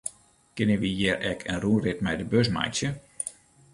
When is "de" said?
2.19-2.25